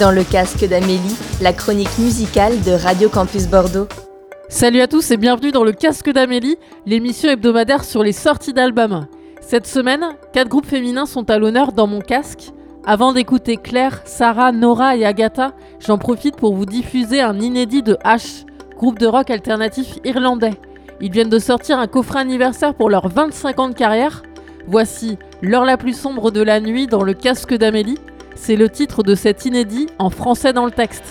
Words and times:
Dans 0.00 0.12
le 0.12 0.22
casque 0.22 0.64
d'Amélie, 0.64 1.16
la 1.40 1.52
chronique 1.52 1.98
musicale 1.98 2.60
de 2.60 2.70
Radio 2.70 3.08
Campus 3.08 3.48
Bordeaux. 3.48 3.88
Salut 4.48 4.80
à 4.80 4.86
tous 4.86 5.10
et 5.10 5.16
bienvenue 5.16 5.50
dans 5.50 5.64
le 5.64 5.72
casque 5.72 6.10
d'Amélie, 6.10 6.56
l'émission 6.86 7.30
hebdomadaire 7.30 7.82
sur 7.82 8.04
les 8.04 8.12
sorties 8.12 8.52
d'albums. 8.52 9.06
Cette 9.40 9.66
semaine, 9.66 10.04
quatre 10.32 10.48
groupes 10.48 10.66
féminins 10.66 11.06
sont 11.06 11.28
à 11.30 11.38
l'honneur 11.38 11.72
dans 11.72 11.88
mon 11.88 12.00
casque. 12.00 12.52
Avant 12.84 13.12
d'écouter 13.12 13.56
Claire, 13.56 14.02
Sarah, 14.04 14.52
Nora 14.52 14.96
et 14.96 15.04
Agatha, 15.04 15.52
j'en 15.80 15.98
profite 15.98 16.36
pour 16.36 16.54
vous 16.54 16.66
diffuser 16.66 17.20
un 17.20 17.40
inédit 17.40 17.82
de 17.82 17.94
H, 18.04 18.44
groupe 18.76 19.00
de 19.00 19.06
rock 19.06 19.30
alternatif 19.30 19.98
irlandais. 20.04 20.54
Ils 21.00 21.10
viennent 21.10 21.28
de 21.28 21.40
sortir 21.40 21.78
un 21.78 21.88
coffret 21.88 22.20
anniversaire 22.20 22.74
pour 22.74 22.88
leurs 22.88 23.08
25 23.08 23.58
ans 23.58 23.68
de 23.68 23.74
carrière. 23.74 24.22
Voici 24.66 25.18
L'heure 25.40 25.64
la 25.64 25.76
plus 25.76 25.96
sombre 25.96 26.30
de 26.32 26.42
la 26.42 26.60
nuit 26.60 26.88
dans 26.88 27.04
le 27.04 27.14
casque 27.14 27.54
d'Amélie. 27.54 27.98
C'est 28.40 28.56
le 28.56 28.70
titre 28.70 29.02
de 29.02 29.14
cet 29.14 29.44
inédit 29.44 29.88
en 29.98 30.08
français 30.08 30.54
dans 30.54 30.64
le 30.64 30.70
texte. 30.70 31.04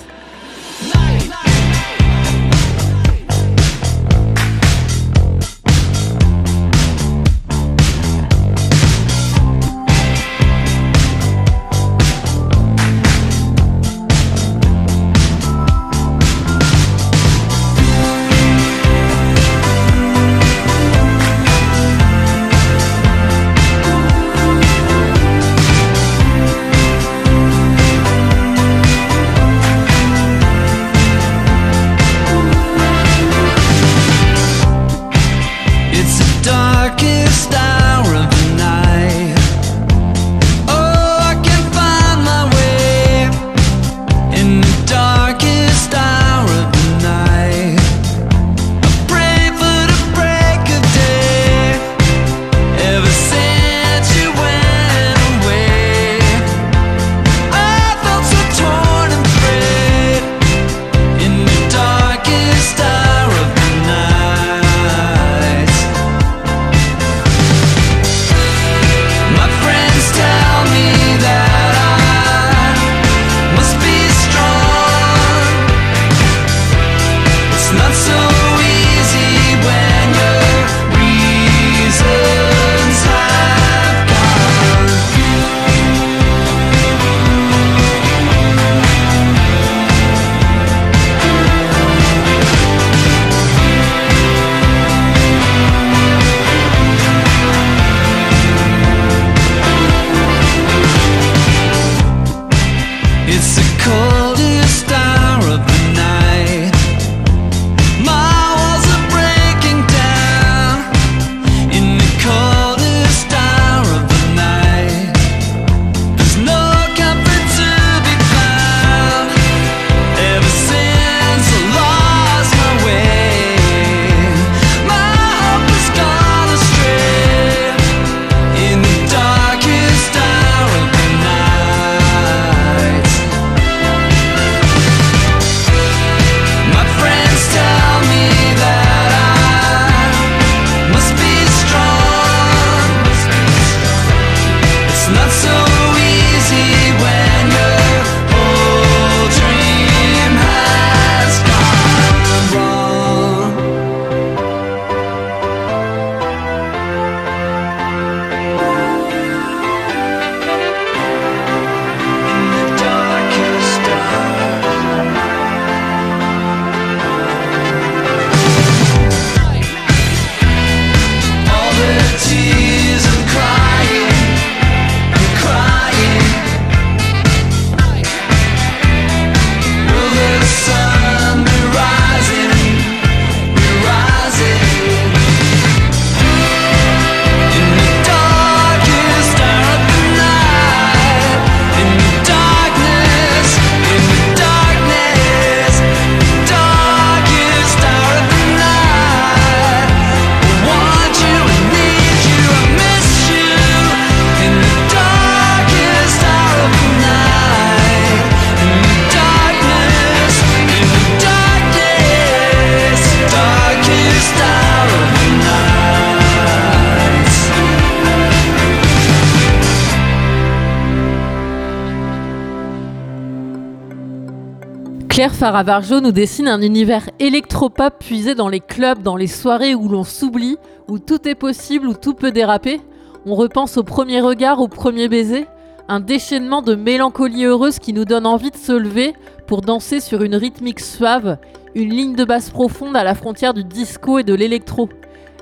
Claire 225.18 225.34
Faravarjo 225.34 226.00
nous 226.00 226.12
dessine 226.12 226.48
un 226.48 226.62
univers 226.62 227.10
électropop 227.18 227.98
puisé 227.98 228.36
dans 228.36 228.50
les 228.50 228.60
clubs, 228.60 229.02
dans 229.02 229.16
les 229.16 229.26
soirées 229.26 229.74
où 229.74 229.90
l'on 229.90 230.04
s'oublie, 230.04 230.58
où 230.88 231.00
tout 231.00 231.28
est 231.28 231.34
possible, 231.34 231.88
où 231.88 231.96
tout 231.96 232.14
peut 232.14 232.30
déraper. 232.30 232.82
On 233.26 233.34
repense 233.34 233.78
au 233.78 233.84
premier 233.84 234.22
regard, 234.22 234.62
au 234.62 234.68
premier 234.68 235.08
baiser, 235.08 235.48
un 235.88 236.02
déchaînement 236.02 236.62
de 236.62 236.76
mélancolie 236.76 237.46
heureuse 237.46 237.80
qui 237.80 237.94
nous 237.94 238.06
donne 238.06 238.28
envie 238.28 238.52
de 238.52 238.58
se 238.58 238.74
lever 238.74 239.16
pour 239.48 239.62
danser 239.62 240.02
sur 240.02 240.22
une 240.22 240.36
rythmique 240.36 240.82
suave, 240.82 241.40
une 241.74 241.90
ligne 241.90 242.16
de 242.16 242.24
basse 242.24 242.52
profonde 242.52 242.96
à 242.96 243.04
la 243.04 243.16
frontière 243.16 243.56
du 243.56 243.64
disco 243.64 244.20
et 244.20 244.24
de 244.24 244.36
l'électro. 244.36 244.88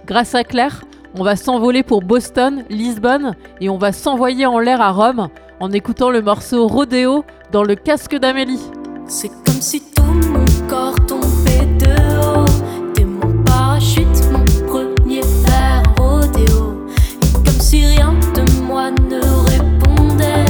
Grâce 0.05 0.35
à 0.35 0.45
Claire, 0.45 0.85
on 1.19 1.23
va 1.25 1.35
s'envoler 1.35 1.83
pour 1.83 2.01
Boston, 2.01 2.63
Lisbonne 2.69 3.35
et 3.59 3.67
on 3.67 3.77
va 3.77 3.91
s'envoyer 3.91 4.45
en 4.45 4.57
l'air 4.57 4.79
à 4.79 4.93
Rome 4.93 5.27
en 5.59 5.69
écoutant 5.73 6.11
le 6.11 6.21
morceau 6.21 6.65
Rodeo 6.65 7.25
dans 7.51 7.63
le 7.63 7.75
casque 7.75 8.15
d'Amélie. 8.15 8.61
C'est 9.07 9.29
comme 9.45 9.61
si 9.61 9.81
tout 9.81 10.01
mon 10.03 10.45
corps 10.67 10.95
tombait 11.05 11.67
de 11.79 11.91
haut. 12.19 12.45
T'es 12.93 13.05
mon 13.05 13.43
parachute, 13.43 14.07
mon 14.31 14.43
premier 14.67 15.21
verre 15.21 15.83
rodéo. 15.97 16.87
Et 17.21 17.33
comme 17.33 17.59
si 17.59 17.85
rien 17.85 18.13
de 18.33 18.61
moi 18.63 18.89
ne 18.91 19.21
répondait. 19.51 20.45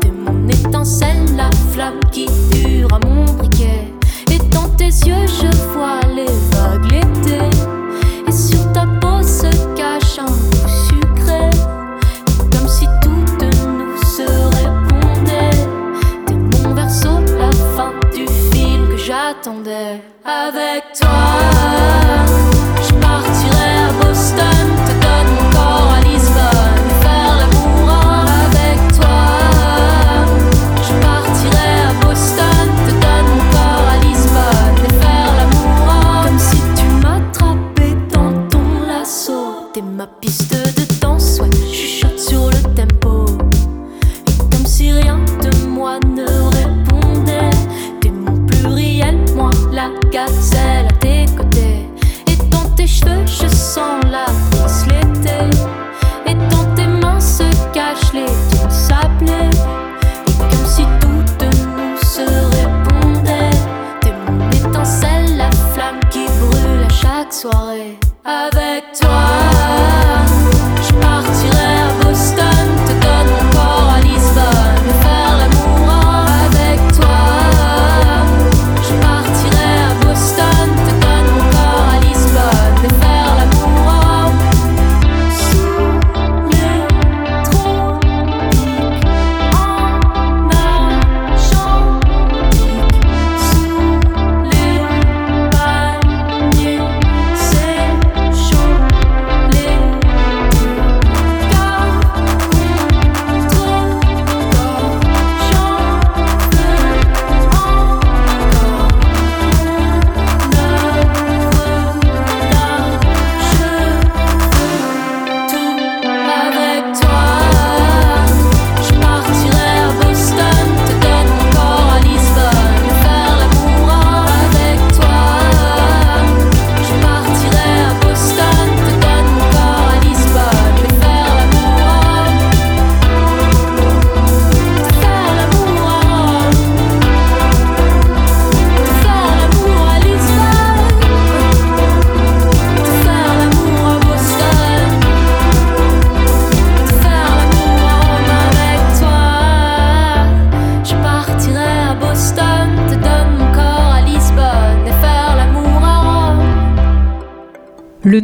T'es 0.00 0.10
mon 0.10 0.48
étincelle, 0.48 1.24
la 1.36 1.50
flamme 1.72 2.00
qui 2.10 2.26
dure 2.52 2.92
à 2.92 2.98
mon 3.06 3.24
briquet. 3.24 3.92
Et 4.30 4.38
dans 4.50 4.68
tes 4.70 4.86
yeux, 4.86 5.26
je 5.26 5.56
vois. 5.72 5.99
m'attendait 19.30 20.00
avec 20.24 20.84
toi. 20.98 22.59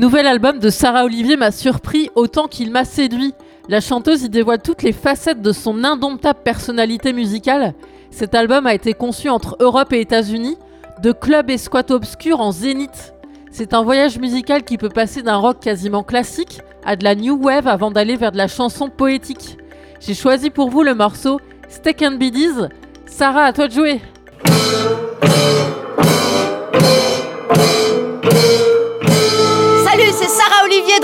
nouvel 0.07 0.29
album 0.29 0.61
de 0.61 0.71
Sarah 0.71 1.05
Olivier 1.05 1.37
m'a 1.37 1.51
surpris 1.51 2.11
autant 2.15 2.47
qu'il 2.47 2.71
m'a 2.71 2.85
séduit. 2.85 3.35
La 3.69 3.81
chanteuse 3.81 4.23
y 4.23 4.29
dévoile 4.29 4.63
toutes 4.63 4.85
les 4.85 4.93
facettes 4.93 5.43
de 5.43 5.51
son 5.51 5.83
indomptable 5.83 6.39
personnalité 6.45 7.13
musicale. 7.13 7.75
Cet 8.13 8.37
album 8.37 8.69
a 8.69 8.75
été 8.75 8.93
conçu 8.93 9.29
entre 9.29 9.57
Europe 9.59 9.93
et 9.93 10.01
États-Unis, 10.01 10.59
de 11.03 11.11
club 11.11 11.51
et 11.51 11.59
squat 11.59 11.91
obscur 11.91 12.39
en 12.39 12.53
zénith. 12.53 13.15
C'est 13.51 13.75
un 13.75 13.83
voyage 13.83 14.21
musical 14.21 14.63
qui 14.63 14.79
peut 14.79 14.91
passer 14.91 15.23
d'un 15.23 15.39
rock 15.39 15.59
quasiment 15.59 16.05
classique 16.05 16.61
à 16.85 16.95
de 16.95 17.03
la 17.03 17.17
new 17.17 17.37
wave 17.43 17.67
avant 17.67 17.91
d'aller 17.91 18.15
vers 18.15 18.31
de 18.31 18.39
la 18.39 18.47
chanson 18.47 18.89
poétique. 18.89 19.59
J'ai 19.99 20.15
choisi 20.15 20.51
pour 20.51 20.71
vous 20.71 20.85
le 20.85 20.95
morceau 20.95 21.41
Steak 21.69 22.03
and 22.03 22.19
Biddies. 22.19 22.69
Sarah, 23.07 23.47
à 23.47 23.53
toi 23.53 23.67
de 23.67 23.73
jouer. 23.73 24.01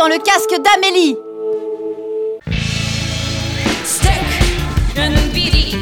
dans 0.02 0.08
le 0.08 0.18
casque 0.18 0.60
d'Amélie. 0.64 1.16
Stuck 3.84 4.10
in 4.96 5.12
the 5.32 5.76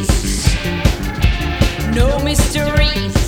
no 1.95 2.19
mysteries. 2.23 3.20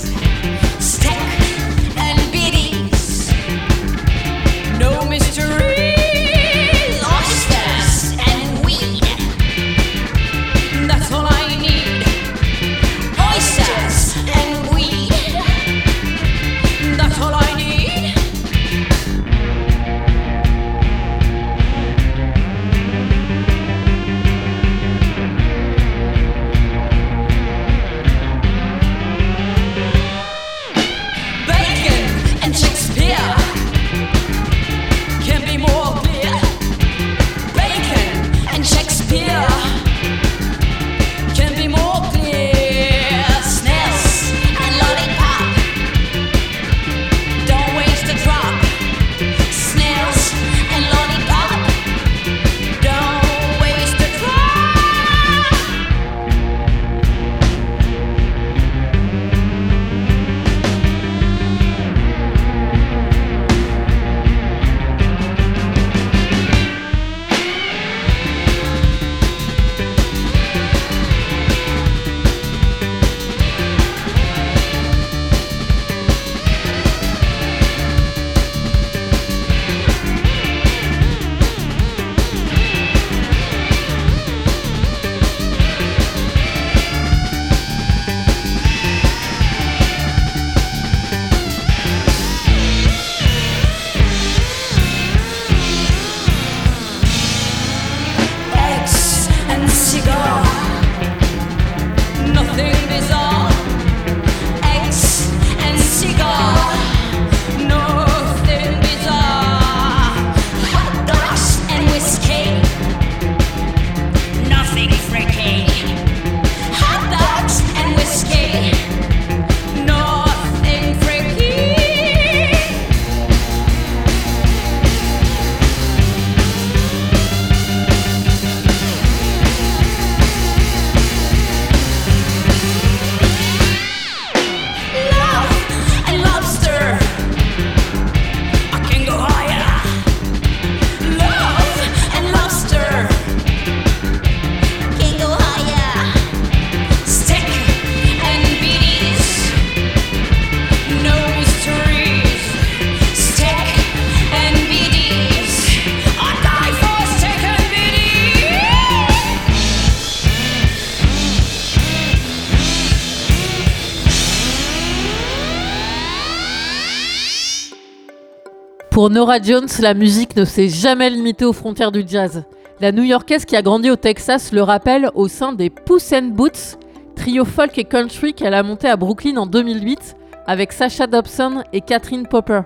Pour 169.02 169.10
Nora 169.10 169.42
Jones, 169.42 169.66
la 169.80 169.94
musique 169.94 170.36
ne 170.36 170.44
s'est 170.44 170.68
jamais 170.68 171.10
limitée 171.10 171.44
aux 171.44 171.52
frontières 171.52 171.90
du 171.90 172.04
jazz. 172.06 172.44
La 172.78 172.92
New-Yorkaise 172.92 173.44
qui 173.44 173.56
a 173.56 173.62
grandi 173.62 173.90
au 173.90 173.96
Texas 173.96 174.52
le 174.52 174.62
rappelle 174.62 175.10
au 175.16 175.26
sein 175.26 175.52
des 175.52 175.70
Puss 175.70 176.12
and 176.12 176.28
Boots, 176.30 176.78
trio 177.16 177.44
folk 177.44 177.76
et 177.78 177.84
country 177.84 178.32
qu'elle 178.32 178.54
a 178.54 178.62
monté 178.62 178.86
à 178.86 178.94
Brooklyn 178.94 179.38
en 179.38 179.46
2008 179.46 180.14
avec 180.46 180.72
Sasha 180.72 181.08
Dobson 181.08 181.64
et 181.72 181.80
Catherine 181.80 182.28
Popper. 182.28 182.60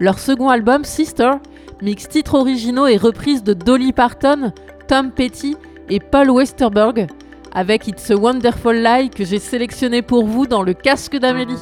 Leur 0.00 0.18
second 0.18 0.48
album, 0.48 0.84
Sister, 0.84 1.34
mixe 1.80 2.08
titres 2.08 2.34
originaux 2.34 2.88
et 2.88 2.96
reprises 2.96 3.44
de 3.44 3.52
Dolly 3.52 3.92
Parton, 3.92 4.52
Tom 4.88 5.12
Petty 5.12 5.56
et 5.88 6.00
Paul 6.00 6.30
Westerberg, 6.30 7.06
avec 7.52 7.86
It's 7.86 8.10
a 8.10 8.16
Wonderful 8.16 8.74
Lie 8.74 9.10
que 9.10 9.24
j'ai 9.24 9.38
sélectionné 9.38 10.02
pour 10.02 10.26
vous 10.26 10.48
dans 10.48 10.64
le 10.64 10.74
casque 10.74 11.16
d'Amélie. 11.16 11.54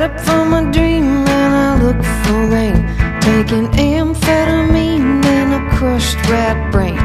Get 0.00 0.12
up 0.12 0.20
from 0.20 0.54
a 0.54 0.72
dream 0.72 1.04
and 1.28 1.54
I 1.54 1.82
look 1.82 2.02
for 2.24 2.46
rain. 2.46 2.74
Taking 3.20 3.66
amphetamine 3.76 5.22
and 5.26 5.52
a 5.52 5.76
crushed 5.76 6.16
rat 6.30 6.72
brain. 6.72 6.99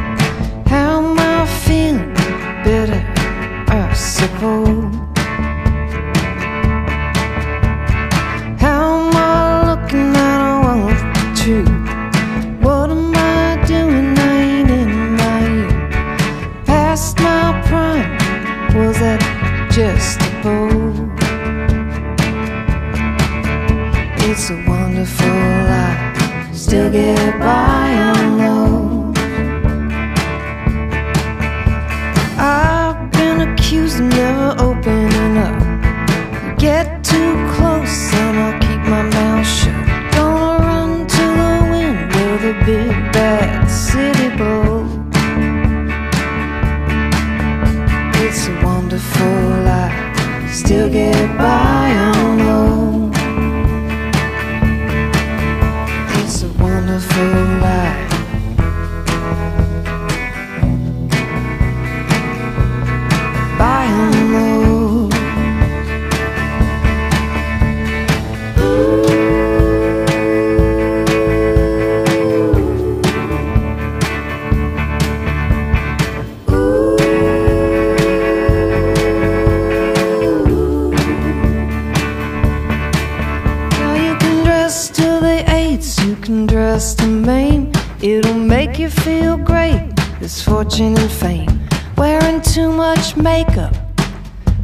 You 88.86 88.92
feel 88.92 89.36
great, 89.36 89.96
this 90.20 90.44
fortune 90.44 90.96
and 90.96 91.12
fame. 91.12 91.50
Wearing 91.98 92.40
too 92.42 92.72
much 92.72 93.18
makeup, 93.18 93.74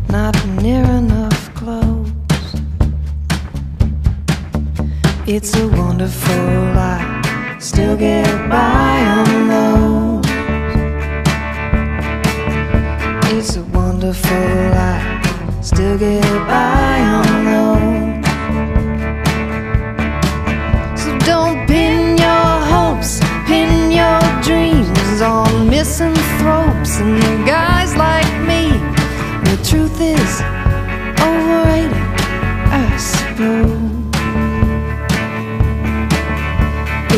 not 0.09 0.35
near 0.61 0.83
enough 0.83 1.51
clothes. 1.55 2.11
It's 5.25 5.57
a 5.57 5.67
wonderful 5.69 6.45
life, 6.81 7.59
still 7.59 7.97
get 7.97 8.27
by 8.47 8.93
on 9.17 9.47
those. 9.53 10.25
It's 13.33 13.55
a 13.55 13.63
wonderful 13.73 14.53
life, 14.81 15.65
still 15.65 15.97
get 15.97 16.21
by 16.47 16.99
on 17.17 17.45
those. 17.45 17.90
Misanthropes 25.81 27.00
and 27.00 27.19
the 27.19 27.43
guys 27.43 27.95
like 27.95 28.31
me. 28.45 28.69
The 29.50 29.57
truth 29.67 30.00
is 30.00 30.33
overrated, 31.27 31.97
I 32.83 32.88
suppose. 32.97 33.81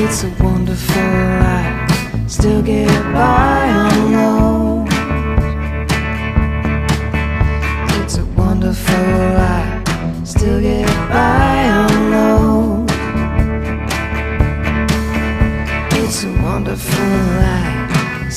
It's 0.02 0.24
a 0.24 0.32
wonderful 0.42 1.12
life, 1.44 2.30
still 2.30 2.62
get 2.62 2.88
by 3.14 3.93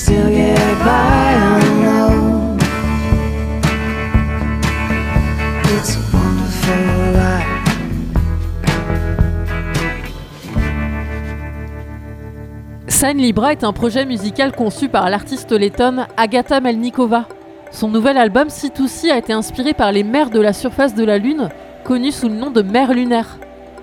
still 0.06 0.36
Libra 13.16 13.52
est 13.52 13.64
un 13.64 13.72
projet 13.72 14.04
musical 14.04 14.52
conçu 14.52 14.88
par 14.88 15.10
l'artiste 15.10 15.50
lettonne 15.50 16.06
Agata 16.16 16.60
Melnikova. 16.60 17.26
Son 17.72 17.88
nouvel 17.88 18.18
album 18.18 18.48
C2C 18.48 19.10
a 19.10 19.18
été 19.18 19.32
inspiré 19.32 19.74
par 19.74 19.90
les 19.90 20.04
mers 20.04 20.30
de 20.30 20.38
la 20.38 20.52
surface 20.52 20.94
de 20.94 21.04
la 21.04 21.18
Lune, 21.18 21.48
connues 21.84 22.12
sous 22.12 22.28
le 22.28 22.34
nom 22.34 22.50
de 22.50 22.62
mers 22.62 22.94
lunaires. 22.94 23.38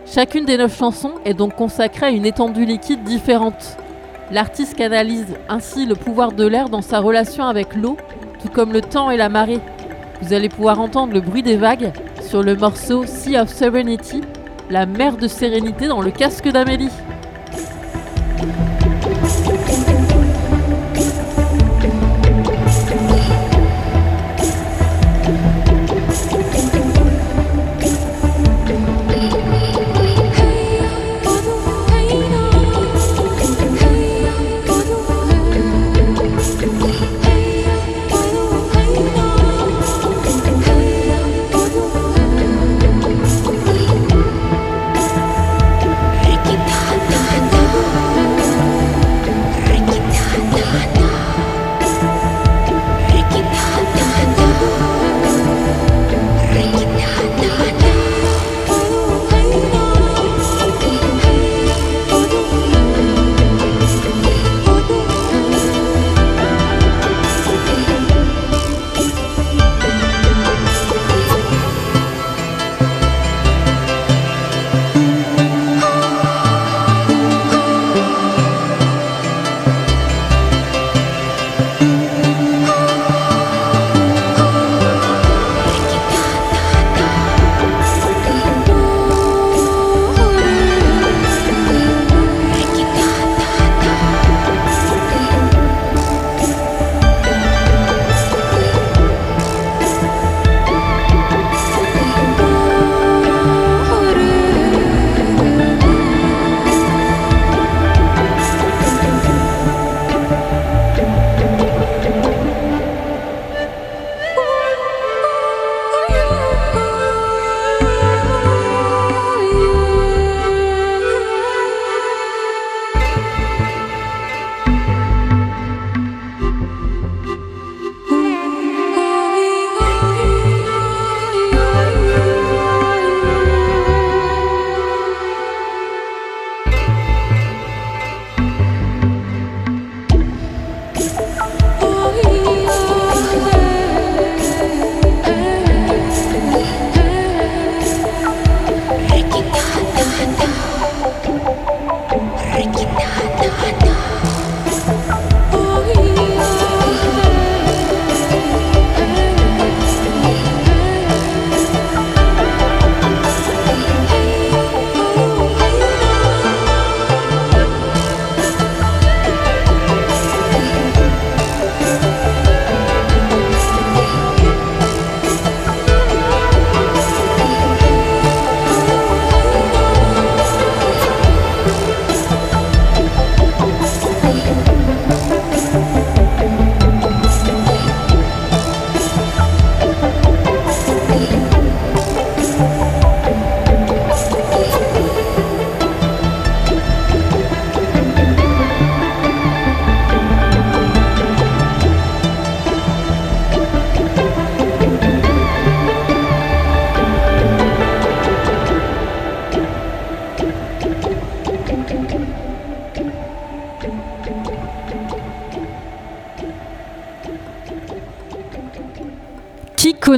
Chacune 0.06 0.46
des 0.46 0.58
neuf 0.58 0.78
chansons 0.78 1.16
est 1.26 1.34
donc 1.34 1.56
consacrée 1.56 2.06
à 2.06 2.12
une 2.12 2.26
étendue 2.26 2.66
liquide 2.66 3.04
différente. 3.04 3.78
L'artiste 4.32 4.76
canalise 4.76 5.36
ainsi 5.50 5.86
le 5.86 5.96
pouvoir 5.96 6.32
de 6.32 6.46
l'air 6.46 6.70
dans 6.70 6.82
sa 6.82 7.00
relation 7.00 7.46
avec 7.46 7.76
l'eau, 7.76 7.98
tout 8.42 8.50
comme 8.50 8.74
le 8.74 8.82
temps 8.82 9.12
et 9.12 9.18
la 9.18 9.30
marée. 9.30 9.60
Vous 10.22 10.34
allez 10.34 10.50
pouvoir 10.50 10.80
entendre 10.80 11.14
le 11.14 11.22
bruit 11.22 11.44
des 11.44 11.58
vagues 11.58 11.92
sur 12.22 12.42
le 12.42 12.56
morceau 12.56 13.06
Sea 13.06 13.38
of 13.38 13.50
Serenity, 13.50 14.22
la 14.70 14.86
mer 14.86 15.18
de 15.18 15.28
sérénité 15.28 15.88
dans 15.88 16.02
le 16.02 16.12
casque 16.12 16.48
d'Amélie. 16.48 16.90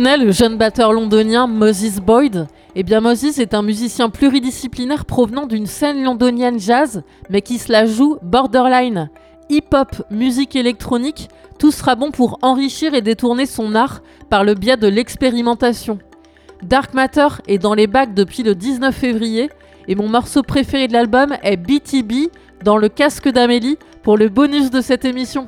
Le 0.06 0.32
jeune 0.32 0.56
batteur 0.56 0.94
londonien 0.94 1.48
Moses 1.48 2.00
Boyd 2.00 2.46
Eh 2.76 2.84
bien 2.84 3.02
Moses 3.02 3.40
est 3.40 3.56
un 3.56 3.64
musicien 3.64 4.10
pluridisciplinaire 4.12 5.04
provenant 5.04 5.48
d'une 5.48 5.66
scène 5.66 6.04
londonienne 6.04 6.60
jazz, 6.60 7.02
mais 7.32 7.42
qui 7.42 7.58
se 7.58 7.72
la 7.72 7.88
joue 7.88 8.18
borderline. 8.22 9.10
Hip-hop, 9.50 10.04
musique 10.12 10.56
électronique, 10.56 11.28
tout 11.58 11.72
sera 11.72 11.96
bon 11.96 12.12
pour 12.12 12.38
enrichir 12.44 12.94
et 12.94 13.02
détourner 13.02 13.48
son 13.48 13.74
art 13.74 14.04
par 14.30 14.44
le 14.44 14.54
biais 14.54 14.78
de 14.78 14.88
l'expérimentation. 14.88 15.98
Dark 16.62 16.94
Matter 16.94 17.28
est 17.48 17.58
dans 17.58 17.74
les 17.74 17.88
bacs 17.88 18.14
depuis 18.14 18.44
le 18.44 18.54
19 18.54 18.96
février 18.96 19.50
et 19.88 19.96
mon 19.96 20.08
morceau 20.08 20.44
préféré 20.44 20.88
de 20.88 20.94
l'album 20.94 21.36
est 21.42 21.58
BTB 21.58 22.32
dans 22.64 22.78
le 22.78 22.90
casque 22.90 23.28
d'Amélie 23.28 23.80
pour 24.04 24.18
le 24.18 24.30
bonus 24.30 24.70
de 24.70 24.82
cette 24.82 25.04
émission. 25.04 25.48